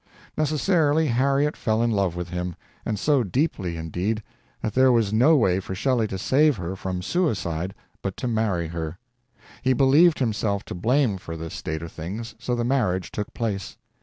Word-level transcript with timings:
Necessarily, 0.35 1.05
Harriet 1.09 1.55
fell 1.55 1.83
in 1.83 1.91
love 1.91 2.15
with 2.15 2.29
him; 2.29 2.55
and 2.87 2.97
so 2.97 3.21
deeply, 3.23 3.77
indeed, 3.77 4.23
that 4.63 4.73
there 4.73 4.91
was 4.91 5.13
no 5.13 5.35
way 5.37 5.59
for 5.59 5.75
Shelley 5.75 6.07
to 6.07 6.17
save 6.17 6.57
her 6.57 6.75
from 6.75 7.03
suicide 7.03 7.75
but 8.01 8.17
to 8.17 8.27
marry 8.27 8.69
her. 8.69 8.97
He 9.61 9.73
believed 9.73 10.17
himself 10.17 10.65
to 10.65 10.73
blame 10.73 11.17
for 11.19 11.37
this 11.37 11.53
state 11.53 11.83
of 11.83 11.91
things, 11.91 12.33
so 12.39 12.55
the 12.55 12.63
marriage 12.65 13.11
took 13.11 13.31
place. 13.35 13.77